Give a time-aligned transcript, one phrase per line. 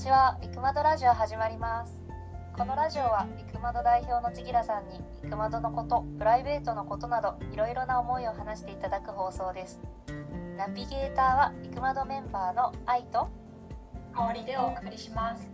[0.00, 2.00] ちは、いくまどラジオ始まります。
[2.56, 9.78] このラジオは、いくまど代表のちぎらさんに、いくまどのこと、プライベートのことなど、いろいろな思いを話していただく放送です。
[10.56, 13.28] ナビゲーターは、いくまどメンバーの愛と、
[14.14, 15.46] 香りでお送りします。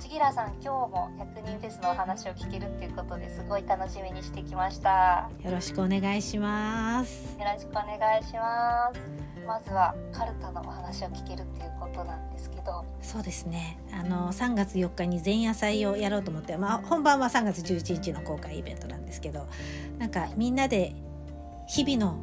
[0.00, 5.30] ちぎらさん、今日も100人フェスのお話を聞けるっていうことですごい楽しみにしてきました。
[5.44, 7.38] よろしくお願いします。
[7.38, 9.27] よろしくお願いします。
[9.48, 13.78] まずは、カルタのお話を聞けるっていうことなんですけど、そうですね。
[13.92, 19.46] あの3月4日に前夜祭をやろうと思って、まあ本番は3月11日の公開イベントなんですけど、
[19.98, 20.94] なんかみんなで
[21.66, 22.18] 日々の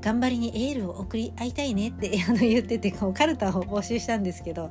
[0.00, 4.70] 頑張りにエールを送り合いたいねって あの言っててこうカルタを募集したんですけど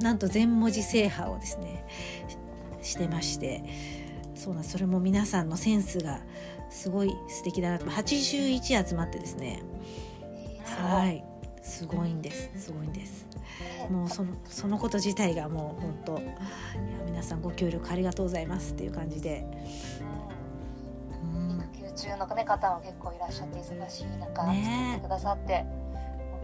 [0.00, 1.86] なんと全文字制覇をですね
[2.82, 3.64] ししてまして
[4.34, 6.20] そうなんそれも皆さんのセンスが
[6.68, 7.86] すごい素敵だなと。
[7.86, 9.62] 81集まってですね
[10.64, 11.24] はい。
[11.62, 12.50] すごいんです。
[12.66, 13.26] すごいんです。
[13.90, 16.32] もうそのそのこと自体がもう本当いや
[17.06, 19.46] 皆さんご協力ありがとうございますっていう感じで、
[21.22, 25.64] うん、育休中の、ね、方も結構いらっしゃって忙しい中、ね作ってくださって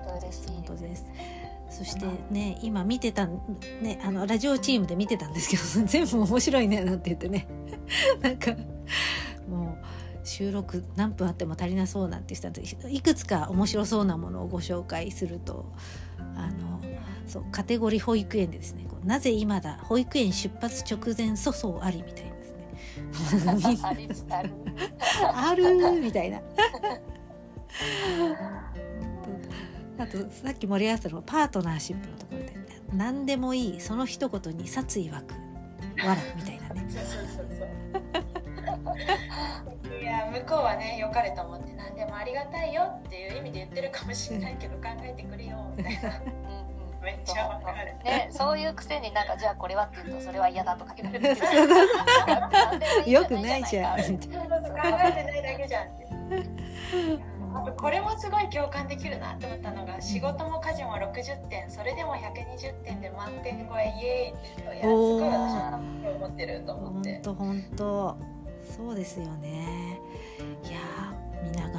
[0.05, 0.49] 本当嬉しい。
[0.53, 1.05] 本当です。
[1.71, 7.47] そしてね今見てたねあのラジオチームで見てたんですけど 全部面白いねなんて言ってね。
[8.21, 8.53] なんか
[10.31, 15.67] 収録何分あっても足りなそうなんて言ってたんでいくつか面白そうなものをご紹介すると
[16.37, 16.81] あの
[17.27, 22.31] そうカテゴリー保育園でですねこうなぜ今だ保育園出発直前粗相ありみたいな。
[22.31, 24.25] です。
[24.25, 24.41] ね
[25.35, 26.41] あるあるみたいな。
[29.99, 32.55] あとさっき盛り合わせたのパートナーシップのところで
[32.95, 35.35] 「何でもいいその一言に殺意湧く
[36.07, 36.89] わら」みたいなね
[40.27, 46.09] 向こうはね良かれと思って何でもありがたいよっていう意味で言ってるかもしれないけど考えてくれよみたいな。
[46.09, 46.71] うんうん
[47.03, 47.95] めっちゃわかる。
[48.05, 54.29] ね、そういうくせになんかじゃあこれはって言うとそれは嫌だとか言われるよくないじゃん考えて
[55.25, 56.07] ないだけじゃんって。
[57.53, 65.81] あとこれもすごい共感できるなと思ったのが仕事も家事も60点それでも120点で満点超えイエーイって言うといやすごい私は
[66.17, 67.21] 思ってると思っ本て。
[67.25, 68.17] 当本当
[68.63, 69.99] そうですよね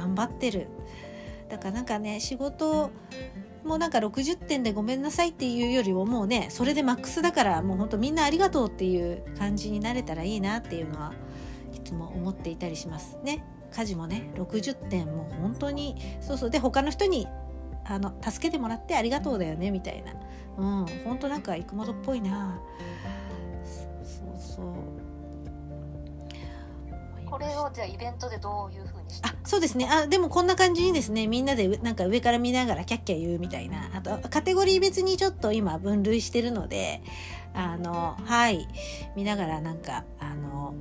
[0.02, 0.66] 頑張ってる。
[1.48, 2.90] だからなんかね仕事
[3.64, 11.12] もうなんか60点でごめんなさいっていうよりももうねそれでマックスだからもう本当みんなありがとうっていう感じになれたらいいなっていうのは
[11.72, 13.18] いつも思っていたりします。
[13.22, 13.44] ね。
[13.70, 16.50] 家事もね60点もう本当にそうそう。
[16.50, 17.28] で他の人に
[17.84, 20.12] あの助けてもらってありがとうだよねみたいな。
[20.58, 20.86] うん。
[21.04, 22.60] 本当なんか生駒っぽいな。
[27.42, 29.88] れをじゃあイベントでどういうふうにしてあそうですね。
[29.90, 33.90] あでもこんな感じにですねみんなでうなんか上から見ながらキャッキャ言うみたいな。
[33.94, 37.02] あとカテゴリー別にちょっと今分類してるので
[37.54, 38.66] あのはい。
[39.16, 40.74] 見ながらなんかあの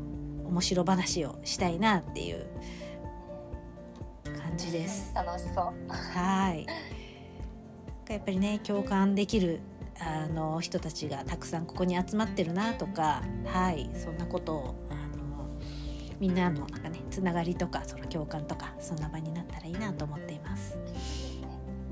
[0.46, 2.46] 面白話をしたいなっていう
[4.26, 5.12] 感じです。
[5.16, 5.74] 楽しそう。
[5.90, 6.66] はい。
[8.10, 9.62] やっぱりね共感できる
[10.00, 13.90] あの人たちがたくさんここに集まってるなとかはい。
[13.94, 14.76] そんなことを
[16.22, 20.78] みんなのなんかねつながりとかその共感とかそんな場になったらいいなと思っています。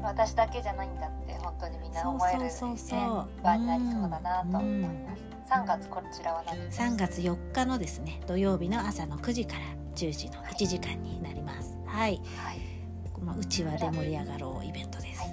[0.02, 9.62] 私だけじゃないんだって本当にみんな思える、ね、そうそうそう場になりそうだなと思います、3月こちらは何ですか？3月4日のですね土曜日の朝の9時から
[9.96, 11.76] 10時の1時間になります。
[11.86, 12.62] はい、はい、
[13.22, 15.24] まあうちわで盛り上がろうイベントです。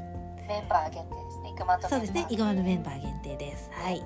[0.49, 1.51] メンバー限定ですね。
[1.51, 3.71] イクマとそうですね、イグマのメンバー限定です。
[3.73, 4.03] はい。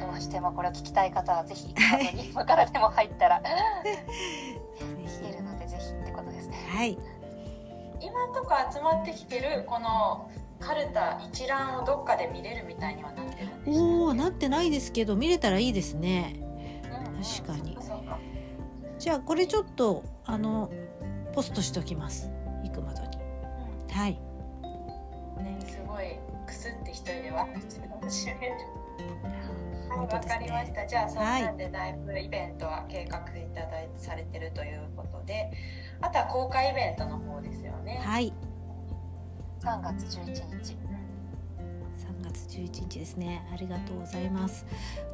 [0.00, 6.56] どうしてもこれを聞きたい方はぜひ、 あの今からでも入ったら聞けるのでぜひってことですね。
[6.68, 6.98] はい。
[8.00, 16.34] 今んとこ集まってきてるこのカルタ一覧をどっかで見れるみたいにはなってるんでしたおお、なってないですけど、見れたらいいですね。
[17.42, 18.18] 確かにそうそうか
[18.98, 20.70] じゃあ、これちょっと、あの、
[21.32, 22.30] ポストしておきます。
[22.64, 23.08] イグマドに。
[23.90, 24.12] はい。
[25.42, 27.46] ね、すごいくすって一人では
[30.00, 30.86] わ本当ですねかりました。
[30.86, 35.50] じゃあ、そんはいなんでだいぶイベントは計画いただいされてるということで、
[36.00, 38.00] あとは公開イベントの方ですよね。
[38.04, 38.32] はい。
[39.60, 40.24] 3月11
[40.62, 40.76] 日。
[41.98, 43.46] 3月11日ですね。
[43.52, 44.66] ありがとうございます。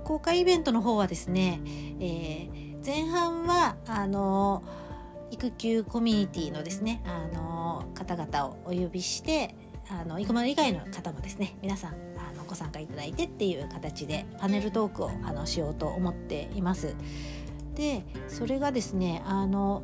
[0.05, 1.61] 公開イベントの方はですね、
[2.01, 4.63] えー前半はあの
[5.31, 9.55] 育休コミュニティのですね、あの方々をお呼びして、
[9.89, 12.14] あの育丸以外の方もですね、皆さん
[12.55, 16.95] ご参加いただいてっていう形でパネルトークをあのしようと思っています。
[17.75, 19.83] で、それがですね、あの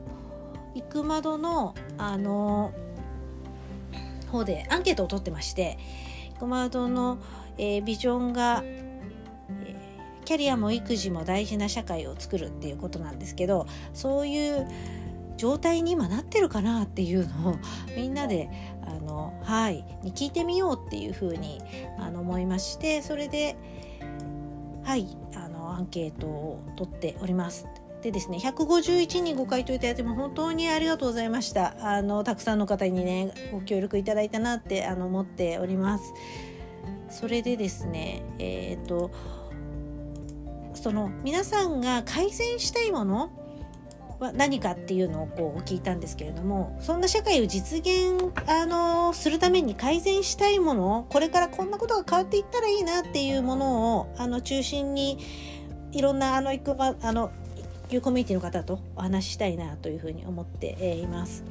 [0.77, 2.73] 育窓のあの
[4.31, 5.79] 方でアンケートを取ってまして。
[6.37, 7.19] 育窓の、
[7.59, 8.91] えービジョンがえ
[10.25, 14.67] キャリアも育児も大事な社会を作るっていうことなんですけどそういう
[15.41, 17.57] 状態に今なってるかなっていうのを
[17.97, 18.51] みんなで
[18.83, 21.63] あのはいに聞いてみようっていうふうに
[21.99, 23.57] あの思いましてそれで
[24.85, 27.67] はいあのアンケートを取っております。
[28.03, 36.15] でですね151人ご回答いただいても本当にありがとうございましたあのたくさんの方にねご協力いただいたなってあの思っております
[37.11, 39.11] それでですねえっ、と
[40.73, 43.40] その皆さんが改善したいもの
[44.21, 55.19] は何かっていうのをこう聞いたんですけれどもそんな社会を実現あのするために改善したいものこれからこんなことが変わっていったらいいなっていうものをあの中心に
[55.93, 57.33] いろんなあの育あの
[57.91, 61.45] いうコミュニティの方とお話ししたいなというふうに思っています。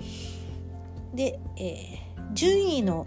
[1.13, 3.05] で、えー、順位の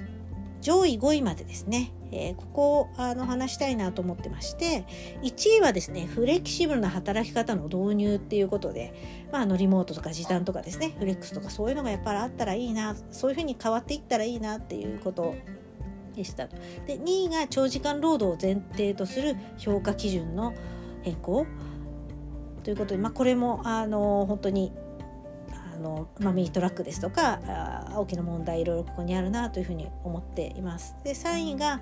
[0.63, 4.87] 上位5位までですね、えー、ここをあの話したいなと思ってまして
[5.23, 8.95] 1位はですねフレキシブルな働き方の導入っていうことで、
[9.33, 15.35] まあ、のリモートとか時短とかですねフレックスとかそういうのがやっぱりあったらいいなそういうふうに変わっていったらいいなっていうこと
[16.15, 16.57] でしたと。
[16.87, 20.55] で2位が長時間労働を前提とする評価基準の
[21.03, 21.47] 変更
[22.63, 24.73] ということで、まあ、これもあの本当に
[25.75, 30.97] あの、まあ、ミニトラックですとか大きな問題いろいろここにあるなというふうに思っています。
[31.05, 31.81] で3位が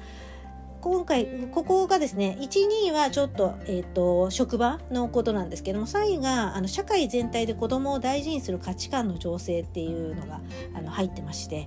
[0.81, 10.41] 今回ここがですね12位はちょっと,、えーと、職場のことなんですけども3位があの社会全体で子どもを大事にする価値観の醸成っていうのが
[10.75, 11.65] あの入ってましてや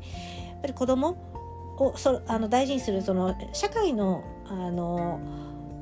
[0.58, 5.20] っぱり子どもをそあの大事にするその社会のあの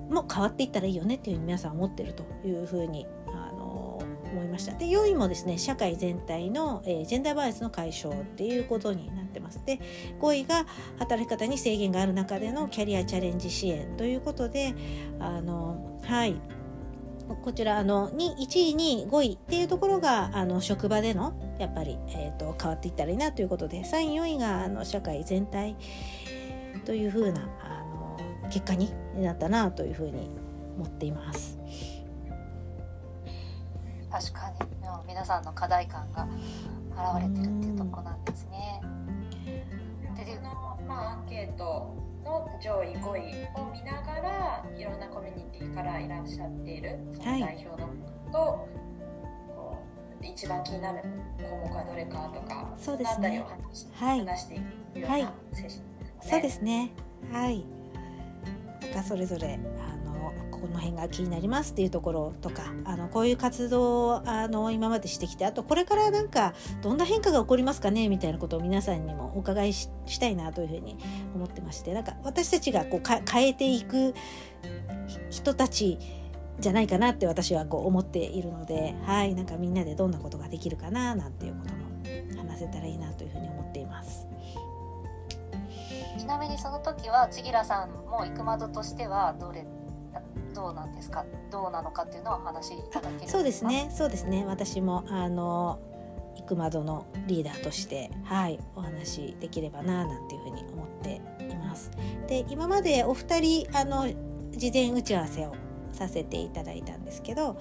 [0.10, 3.08] も変わっていったらいいよねっていうふうに皆さん思ってるというふうに
[4.32, 4.74] 思いました。
[4.74, 9.62] で4位もですね社会全体の、えー、ジェンダーバイアスの解消っていうことになってます。
[9.66, 9.80] で
[10.20, 10.66] 5位が
[10.98, 14.74] 働き方に制限がある中でのキャリアチャレンジ支援ということで
[15.20, 16.36] あのはい。
[17.44, 25.78] こちらあの1位2位5位っていうところがあの職場でのやっぱり、えーと、変わっていったらいいなということで3位4位があの社会全体
[26.84, 30.30] というふうなあの結果になったなというふうに
[30.76, 31.58] 思っています。
[34.12, 34.72] 確かに。
[35.08, 36.28] 皆さんの課題感が
[37.16, 38.82] 現れてるっていうとこなんですね。
[40.16, 47.90] での、まあ、アンケートの上位5位を見ながらいろんなコミュニティからいらっしゃっているその代表の
[48.32, 48.68] と、は
[50.22, 51.02] い、一番気になる
[51.50, 53.42] 項目はどれかとかそうですね。
[53.42, 56.32] を話,、はい、話していくようなセッションですね。
[56.32, 56.92] そうですね。
[57.32, 57.66] はい。
[58.82, 59.60] なんかそれぞれ
[60.62, 70.98] この辺が気になりますっていうところとかあのこういう活動をあの今までしてきてあとこれからなんかどんな変化が起こりますかねみたいなことを皆さんにもお伺いしたいなというふうに
[71.36, 74.14] 思ってましてなんか私たちがこう変えていく
[75.32, 75.98] 人たち
[76.60, 81.82] じゃないかなって私はこう思っているのではいなんかみんなでどんなことができるかななんていうことも
[82.38, 84.28] 話せたらいいなというふうに思っています。
[86.18, 89.66] ちなみにその時は千吉さんも育窓としてはどれ
[90.54, 91.26] どうなんですか？
[91.52, 93.90] どうなのかっていうのは話いただけそうですね。
[93.96, 94.46] そうですね。
[94.46, 95.80] 私もあの
[96.36, 101.92] 行く窓のリーダーとしてはいお話できればななんていうふうに思っています。
[102.28, 104.08] で今までお二人あの
[104.52, 105.54] 事前打ち合わせを
[105.92, 107.58] させていただいたんですけど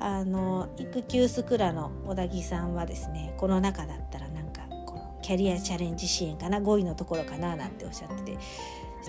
[0.00, 8.38] あの育休スクラの小田木さんはですねこの中だったらなんかこのキャリアチャレンジ支援かな5位のところかななんておっしゃってて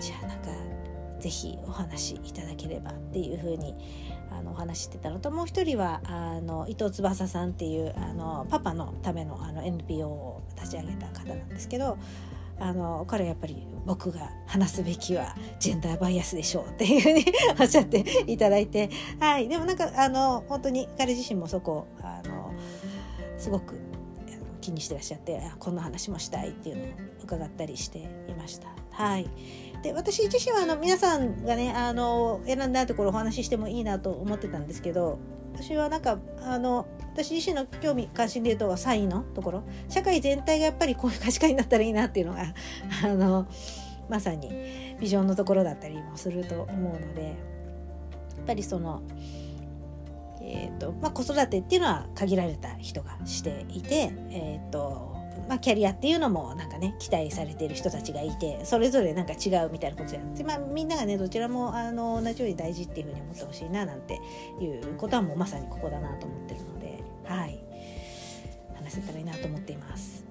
[0.01, 0.50] じゃあなんか
[1.19, 3.75] ぜひお話しいただければっていうふうに
[4.31, 5.47] あのお話してたのともう。
[5.47, 11.97] 一人はあの伊藤翼さんっていうあのパパのためのあの NPO を立ち上げた方なんですけど
[12.59, 17.25] あの彼はやっぱり僕が話すべきはジェンダーバイアスでしょうっていうふうに
[17.59, 22.53] おっしゃっていただいて、はい、でもなんかあの本当に彼自身もそこあの
[23.38, 23.79] すごく
[24.62, 26.88] 気にしてらっしゃってこんな話もしたいっていうのを
[27.24, 28.67] 伺ったりしていました。
[28.91, 29.29] はい。
[29.81, 35.19] で私自身はあの皆さんがねあの選んだところお話ししてもいいなと思ってたんですけど
[35.53, 39.63] 私はなんかあの私自身の興味関心で言うと3位のところ。
[39.89, 42.53] 社会全体がやっぱりこういう価値観になったらいいなっていうのが
[43.03, 43.48] あの
[44.07, 44.51] まさに
[45.00, 49.01] ビジョンのところだったりもすると思うのでやっぱりその、
[50.41, 55.06] えーとまあ、子育てっていうのは限られた人がしていて、えーとま
[55.57, 64.19] あ、キャリアっていうのもなんかね期待されている人たちがいてそれぞれなんか違うみたいなことじゃなくて、まあ、みんながねどちらもあの同じように大事っていうふうに思ってほしいななんて
[64.61, 67.67] いうことはもうまさにここだなと思ってるのではい。
[68.87, 70.23] 話せたらいいなと思っています。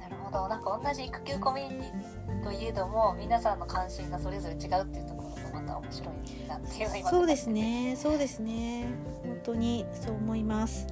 [0.00, 0.48] なるほど。
[0.48, 7.96] なんか同じ育休コミュニティといえども皆さんの関心がそれぞれ違うっていうところがまのは面白いなっていうの今そうですね。
[7.96, 8.88] そうですね。
[9.22, 10.86] 本当にそう思います。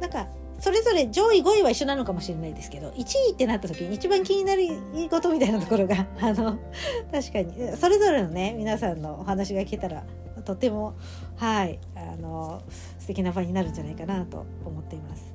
[0.00, 0.26] なんか
[0.62, 3.00] それぞれ上位5位は一緒なのかもしれないですけど1
[3.30, 4.62] 位ってなった時に一番気になる
[5.10, 6.56] ことみたいなところが あの
[7.10, 7.76] 確かに。
[7.76, 10.04] それぞれのね皆さんのお話が聞けたら
[10.44, 10.94] とても
[11.34, 12.62] はいあの
[13.00, 15.34] 素敵な場になるんじゃないかなと思っています。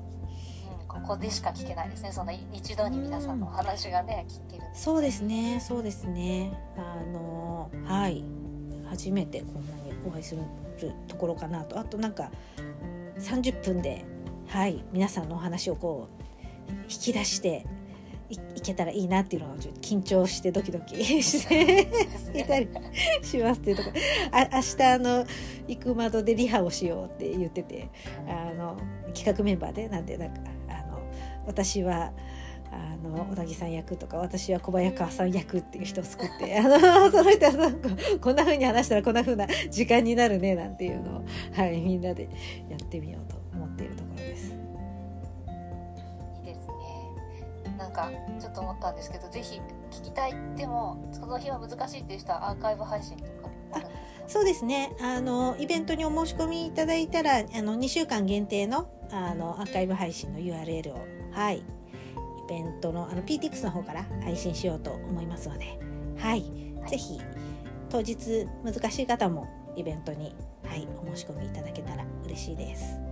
[0.82, 2.12] うん、ここでしか聞けないですね。
[2.14, 6.54] その一度に皆さんのお話がね聞けるそうですねそうですね。
[6.78, 8.24] あのはい。
[8.90, 10.42] 初めてこんなにお会いする
[11.10, 11.78] ところかなと。
[11.78, 12.32] あとなんか
[13.20, 14.06] 30分で
[14.48, 16.08] はい皆さんのお話をこ
[16.70, 17.66] う引き出して
[18.30, 21.90] いいけたらいいなっていうのをちょっと緊張してドキドキして
[22.34, 22.68] いたり
[23.22, 23.96] しますっていうところ
[24.32, 25.26] あ明日あの
[25.68, 27.90] 行く窓でリハをしようって言ってて
[28.28, 28.78] あの
[29.14, 31.02] 企画メンバーでなんでなんかあの
[31.46, 32.12] 私は
[32.72, 37.90] あの小田木さん役とか私は小早川さん役っていう人を作って あのその人はなんか
[38.20, 42.30] こんな風に話したらこんな風な時間になるねなんていうのを、はい、みんなで
[42.70, 43.47] やってみようと
[47.98, 50.36] かちょっと思ったんですけどぜひ聞きたい。
[50.56, 53.30] でもその日は難しいっていう人はアーカイブ配信とか
[53.74, 54.28] あるんですか？
[54.28, 54.96] そうですね。
[55.02, 61.00] あのイベントにお申し込みいただいたらあの2週間限定のあのアーカイブ配信の URL を
[61.32, 61.58] はい。
[61.58, 61.64] イ
[62.50, 65.66] ベントのあの PTX の方から配信しようと思いますので。
[66.18, 66.44] はい、
[66.80, 66.90] はい。
[66.90, 67.20] ぜひ
[67.90, 70.36] 当日難しい方もイベントに、
[70.66, 73.07] はい、お申し込みいただけたら嬉しいです。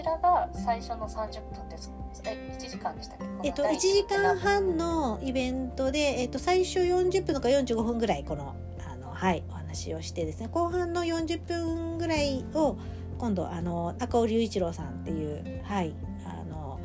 [0.00, 1.92] ちらが最初の30分です。
[2.24, 3.48] え1時間でしたっけ？
[3.48, 8.54] えっと、1この第一時間半のイベントで、えっと、最初40分とか45分ぐらいこの
[8.90, 10.48] あの、はい、お話をしてですね。
[10.50, 12.78] 後半の40分ぐらいを
[13.18, 16.80] 今度あの中尾隆一郎さんっていう、はい、あの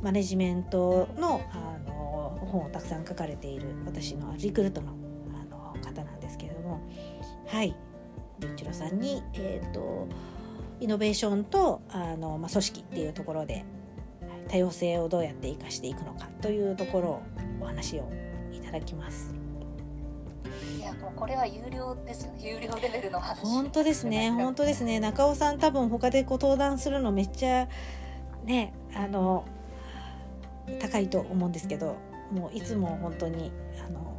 [0.00, 4.94] マネジメントのあの本をたくさん書かれている私のリクルートの
[5.34, 6.80] あの方なんですけれども
[7.46, 7.74] はい
[8.40, 10.06] 隆一郎さんに、えっと
[10.80, 13.64] イノベーションとあの、まあ、組織っていうところで
[14.48, 17.22] 多様性をどうやって生かしていくのかというところを
[17.60, 18.10] お話を
[18.52, 19.34] いただきます。
[20.78, 22.32] いやもうこれは有料ですよ。
[22.40, 23.40] 有料レベルの話。
[23.40, 24.30] 本当ですね。
[24.36, 25.00] 本当ですね。
[25.00, 27.68] 中尾さん多分他でこう登壇するのめっちゃ
[28.44, 29.44] ねあの
[30.80, 31.96] 高いと思うんですけど
[32.30, 33.52] もういつも本当に
[33.84, 34.16] あの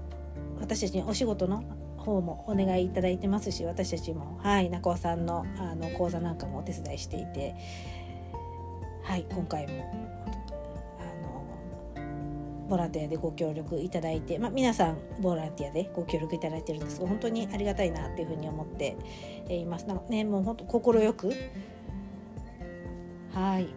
[0.59, 1.63] 私たちにお仕事の
[1.99, 7.55] 方もお願いいただいてますし私たちもはい中尾さんのあの講座なんかもお手伝いしていて
[9.03, 9.91] はい今回も
[10.99, 18.95] あのボランティアでご協力いただいて、まあ、皆さんボランティアでご協力いただいてるんですが本当にありがたいなっていうふうに思って
[19.49, 19.85] います。
[19.87, 21.33] なんかねもう本当快く
[23.33, 23.67] はい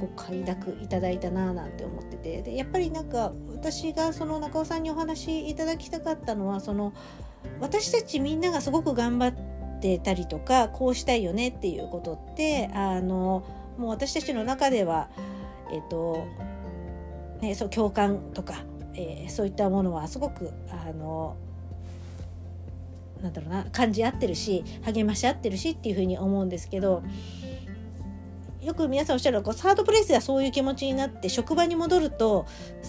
[0.00, 2.42] ご快諾いただいたななんて思ってて。
[2.42, 6.92] でやっぱりなんか私がその中尾さんにお話いただきたかったのはその
[7.60, 13.44] 私たちみんながすごく頑張ってたりとかこうしたいよねっていうことってあの
[13.78, 15.08] もう私たちの中では
[15.70, 16.26] えっ、と
[17.40, 21.36] ねそう共感とか、えーそういったものはすごくあの
[23.22, 27.02] なんだろうな感じ合ってるし励まし合ってるしっていうふうに思うんですけど
[28.64, 32.46] よく皆さんおっしゃるこうサードプレイスではそういう気持ちになって職場に戻ると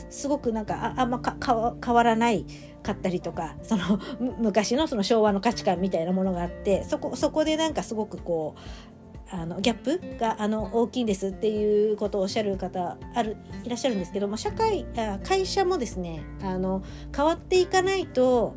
[0.10, 2.46] すごくなんかああんまかか変わらない
[2.82, 4.00] かったりとかその
[4.40, 18.56] 昔のその昭和の価値観みたいなものがあってそこそこでなんかすごくこうあのギャップがあの大きいんですっていうことをおっしゃる方あるいらっしゃるんですけども社会あ会社もですねあの変わっていかないと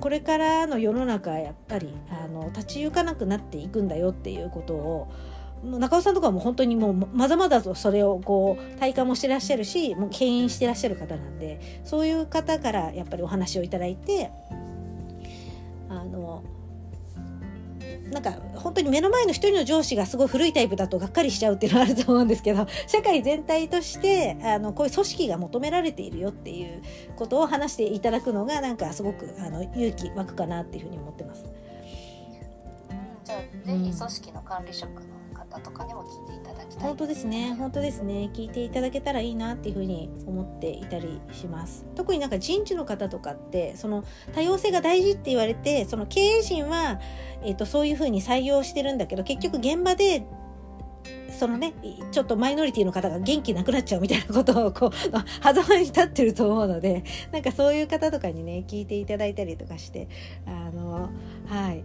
[0.00, 5.12] これからの世の中やっぱりあの立ち行かなくなっていくんだよっていうことを
[5.64, 14.30] 中尾さんとかも本当にもうまざまざとそれをこう体感もしてらっしゃるしもう牽引してらっしゃる方なんでそういう方からやっぱりお話をいただいて
[15.88, 16.44] あの
[18.10, 26.82] なんか本当に目の前の一人の上司がすごい古いタイプだとがっかりしちゃうっていうのはあると思うんですけど 社会全体としてあのこういう組織が求められているよっていう
[27.16, 31.44] ことを話していただくのがなんかすごくあの勇気湧くかなっていうふうに思ってます。
[31.44, 31.64] うん
[33.24, 35.13] じゃあぜひ組織の管理職の
[35.54, 37.54] 方とかにも聞いていただきたい本当ですね。
[37.56, 38.30] 本当ですね。
[38.32, 41.86] 聞いていただけたらいいなっていうふうに思っていたりします。
[41.94, 47.00] 特になんか人事の方とかってその多様性が大事って言われてその経営陣は、
[47.42, 50.26] えー、とそういうふうに採用してるんだけど結局現場で
[51.38, 51.74] そのね
[52.12, 60.08] ちょっとマイノリティの方が元気なくなっちゃうみたいなことをこう狭間に立ってると思うのでなんかそういう方とかにね聞いていただいたりとかして
[60.46, 61.10] あの
[61.48, 61.84] はい。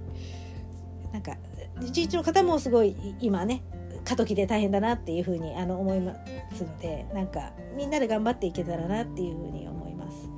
[1.11, 1.35] なんか
[1.81, 3.63] 人事の方もすごい今ね
[4.05, 6.15] 過渡期で大変だなっていうふうにあの思いま
[6.53, 10.29] すのでなんかみんなで頑張っていけたらなっていうふうに思います。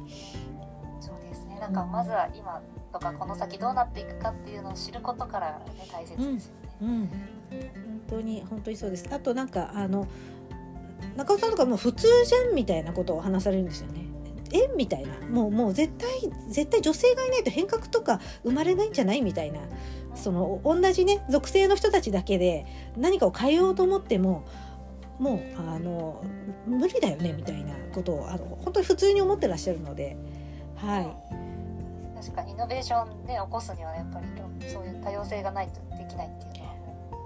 [0.99, 2.61] そうですねなんかまずは今
[2.91, 6.71] とかこの先どうなっていくかっていうのを知ることからね大切ですよね。
[6.81, 7.09] うん、本
[8.09, 9.07] 当に本当にそうです。
[9.11, 10.07] あとなんかあの
[11.15, 14.05] 中尾さんとかもう普通じゃんみたいなことを話されるんですよね。
[14.53, 16.09] えみたいなもうもう絶対
[16.49, 19.59] 絶対女性がいないと変革とか生まれないんじゃないみたいな
[20.15, 22.65] その同じね属性の人たちだけで
[22.97, 24.45] 何かを変えようと思っても
[25.19, 26.23] もうあの
[26.65, 30.17] 無理だよねみたいなことをあの本当に普通に思ってらっしゃるので
[30.75, 34.25] はい確かにイノベーションで起こすにはやっぱり
[34.69, 36.75] そういう多様性がないとできないっていうのは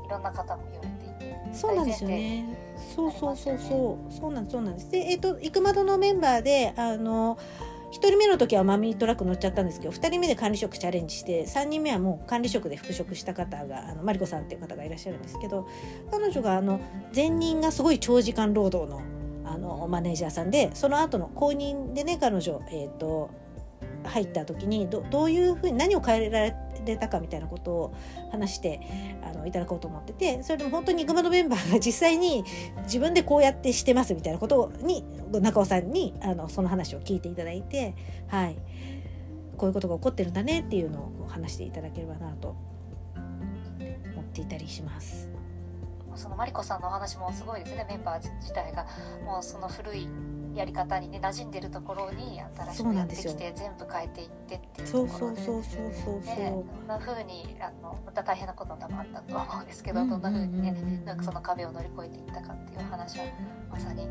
[0.05, 2.45] いろんな方も言われていてそうなんですよね。
[2.95, 4.91] そうそうそうそう、そうなんそうなんです。
[4.91, 7.37] で、えっ、と、イクマドのメンバーで、あの。
[7.95, 15.65] 1人目の時はマミートラック乗っちゃったんですけど2人目で管理職チャレンジして3人目はもう管理職で復職した方があのマリコさんっていう方がいらっしゃるんですけど
[16.11, 16.81] 彼女があの
[17.15, 19.01] 前任がすごい長時間労働の
[19.45, 23.29] あのマネージャーさんでその後の後任でね彼女、えーと
[24.05, 26.55] 入った時にどどういうふうに何を変えられ
[26.97, 27.95] たかみたいなことを
[28.31, 28.79] 話して
[29.23, 32.43] あのいただこうと思っててそれでも本当にグマのメンバーが実際に
[32.83, 37.95] 自分でこうやってしてますみたいなことに中尾さんにあのその話を聞いていただいて、
[38.27, 38.57] はい、
[39.57, 42.55] こういうことが起こってるんだねっていうのを話していただければなと
[44.13, 45.29] 思っていたりします。
[46.15, 48.85] そのマリコさんのお話もすごいですねメンバー自体が
[49.25, 50.07] もうその古い
[50.55, 55.41] やり方にね馴染んでるところに新しくやってきて全部変えていってっていうところで。
[55.41, 63.25] そうそうそうそうそうねどんな風にあのまた大変なこともあったと思うんですけど、どんな風にねなんかその壁を乗り越えていったかっていう話は
[63.71, 64.07] まさに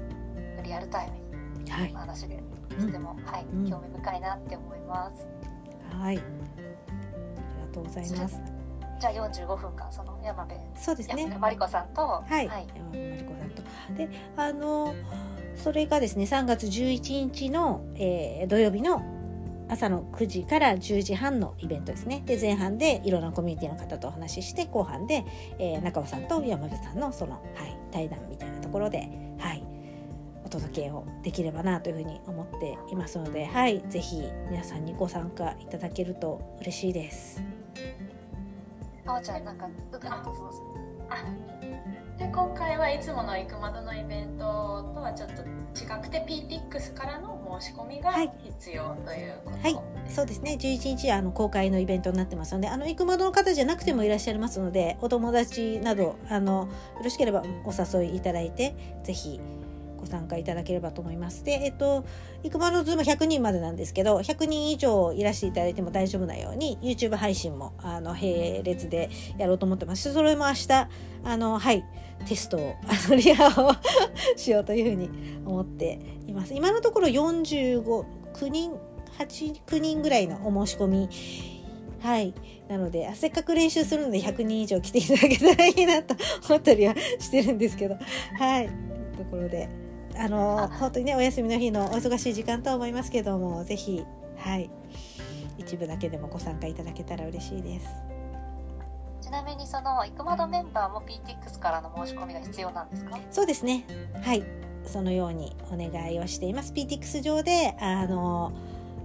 [0.62, 1.24] リアルタイムに
[1.70, 2.42] はい、話で、
[2.78, 3.70] とても、はい、うん。
[3.70, 5.26] 興味深いなって思います。
[5.98, 6.26] はい、あり
[7.66, 8.42] がとうございます。
[9.00, 11.36] じゃあ45分間その山辺そうですね。
[11.38, 12.66] マリコさんと、はい、はい。
[12.74, 13.62] 山本マリコさんと。
[13.94, 14.94] で、あの
[15.56, 19.02] それがですね、3月11日の、えー土曜日の
[19.66, 22.23] 朝の9時から10時半のイベントですね。
[22.26, 25.25] で、前半でいろんなコミュニティの方とお話しして、後半で、
[25.58, 29.64] えー中尾さんと山部さんのその、はい、対談みたいなところで、はい、
[30.45, 37.43] お届けをできればなというふうに思っていますので、はい、ぜひ皆さんにご参加いただけると嬉しいです。
[39.06, 40.50] あおちゃんなんかうかどうぞ
[42.18, 44.44] で今回はいつもの行くまどのイベント
[44.94, 48.32] とはちょっと違くて PTX からの申し込みがはい。
[48.44, 49.76] 必要ということ、はい。
[50.08, 50.56] そうですね。
[50.60, 59.40] 11日はあの公開のイベントになってますのであの行く窓の方じゃなくてもいらっしゃいますのでお友達などあのよろしければお誘いいただいてぜひ
[60.04, 61.45] ご参加いただければと思います。
[61.45, 62.04] で、えっと、
[62.43, 70.73] 行く窓ズーム100人までなんですけど100人以上いらしていただいても大丈夫なように YouTube 配信もあの並列でやろうと思ってますそれも明日
[71.25, 71.84] あのはい
[72.26, 73.75] テストをあのリハを
[74.36, 75.10] しようというふうに
[75.45, 76.54] 思っています。
[76.54, 78.73] 今のところ45 9人
[79.19, 81.08] 8 9人ぐらいのお申し込み
[82.02, 82.34] はい
[82.69, 86.14] なのでせっかく練習するので100人以上来ていただけたらいいなと
[86.49, 87.97] 思ったりはしてるんですけど
[88.38, 88.69] はい
[89.17, 89.83] ところで
[90.16, 94.04] あの本当にねお休みの日のお忙しい時間とは思いますけどもぜひ
[94.36, 94.70] はい
[95.58, 97.86] 一部だけでもご参加いただけたら嬉しいです。
[99.22, 103.18] ちなみにそのイクマドメンバーも PTX からの申し込みが必要なんですか？
[103.30, 103.84] そうですね。
[104.22, 104.44] はい。
[104.86, 106.72] そのようにお願いをしています。
[106.74, 108.52] PTX 上で、あの、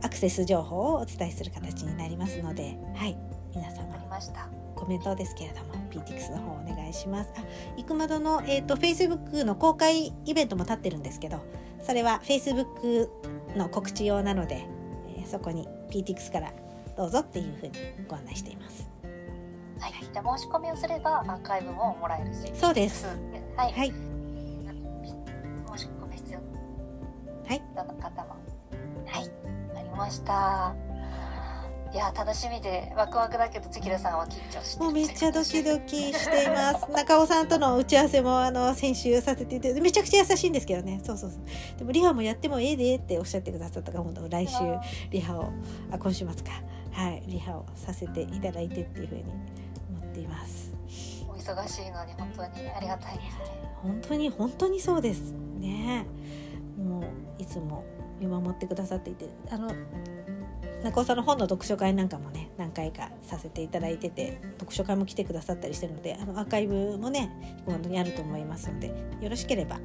[0.01, 3.17] アクセス情報をお伝えする形になりますので、はい。
[3.55, 7.31] 皆あり様、ましたコメントですけれども、PTX の方お願いします。
[7.37, 7.43] あ、
[7.77, 11.39] いくまどの、えっ、と、Facebook の公開イベントも立ってるんですけど、
[11.81, 13.09] それは Facebook
[13.55, 14.65] の告知用なので、
[15.17, 16.51] えーそこに PTX から
[16.97, 17.73] どうぞっていうふうに
[18.07, 18.89] ご案内しています。
[19.79, 23.05] はい、じゃあ申し込みをすればアーカイブももらえるしそうです。
[23.55, 23.93] はい、はい。
[25.77, 26.39] 申し込み必要
[27.47, 28.35] はいどの方も
[29.05, 29.31] はい
[29.77, 30.75] ありました
[31.91, 36.91] いや楽しみでワクワクだけどチキラさんは緊張してるもうめっちゃドキドキしています。
[36.91, 41.01] 中尾さんとの打ち合わせもあの先週させていただいてめちゃくちゃ優しいんですけどね。
[41.03, 41.41] そうそうそう。
[41.79, 44.55] でもリハもやってもええでっておっしゃってくださったから本当来週
[45.09, 45.51] リハを
[45.91, 46.51] あ今週末か
[46.91, 50.71] はいリハをさせていただいてっていうふうに思っています。
[51.27, 53.45] お忙しいのに本当にありがたいですね
[53.81, 56.05] 本当に本当にそうですね。
[56.77, 57.83] もういつも
[58.19, 59.71] 見守ってくださっていてあの
[60.83, 68.87] 中尾さんの本の読書会なんかもね何回かさせていただいてて読書会も来てくださったりしてるのであのアーカイブもね本当にあると思いますので
[69.21, 69.79] よろしければ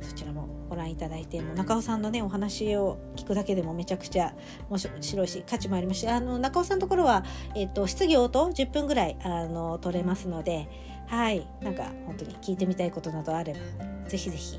[0.00, 4.34] そちらもご覧いただいても中尾さんのねお話を聞くだけでもめちゃくちゃ
[4.68, 10.68] 面白いし価値もありますしあの中尾さんのところは、えっと質疑応答10分ぐらいあの取れますので
[11.06, 13.60] はいなんか本当に聞いてみたいことなどあれば
[14.08, 14.58] ぜひぜひ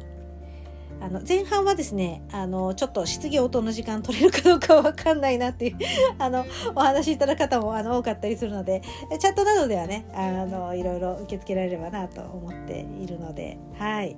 [0.99, 5.77] あの前半はですねあのちょっと質疑応答の時間取れるかどうかわかんないなっていう
[6.17, 8.81] あのお話しいただく方もあの多かったりするので
[9.19, 14.17] チャットなどではねあのいろいろ受け付けられればなと思っているのではい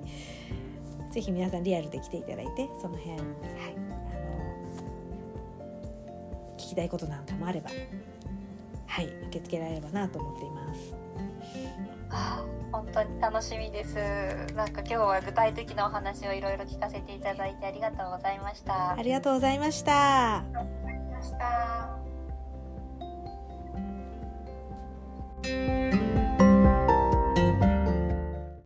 [1.10, 3.24] ぜひ皆さんリアルで来ていただいてその辺、はい、あ
[4.80, 4.84] の
[6.56, 7.70] 聞きたいことなんかもあれば
[8.86, 10.99] はい受け付けられればなと思っています。
[12.10, 13.94] あ本当に楽しみです
[14.54, 20.38] なんか今日は具体的なお話をいろいろ聞かせていただいてありがとうございましたありがとうございました。
[20.38, 21.30] ありがとうございまし
[26.02, 26.09] た。